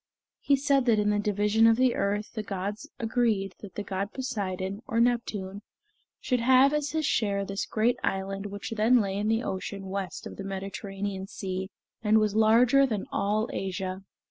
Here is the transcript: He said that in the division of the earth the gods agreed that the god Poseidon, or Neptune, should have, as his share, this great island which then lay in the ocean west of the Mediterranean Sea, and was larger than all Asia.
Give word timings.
He 0.39 0.55
said 0.55 0.85
that 0.85 0.97
in 0.97 1.11
the 1.11 1.19
division 1.19 1.67
of 1.67 1.77
the 1.77 1.93
earth 1.93 2.33
the 2.33 2.41
gods 2.41 2.89
agreed 2.97 3.53
that 3.59 3.75
the 3.75 3.83
god 3.83 4.13
Poseidon, 4.13 4.81
or 4.87 4.99
Neptune, 4.99 5.61
should 6.19 6.39
have, 6.39 6.73
as 6.73 6.89
his 6.89 7.05
share, 7.05 7.45
this 7.45 7.67
great 7.67 7.97
island 8.03 8.47
which 8.47 8.71
then 8.75 8.99
lay 8.99 9.15
in 9.15 9.27
the 9.27 9.43
ocean 9.43 9.85
west 9.85 10.25
of 10.25 10.37
the 10.37 10.43
Mediterranean 10.43 11.27
Sea, 11.27 11.69
and 12.01 12.17
was 12.17 12.33
larger 12.33 12.87
than 12.87 13.05
all 13.11 13.47
Asia. 13.53 14.01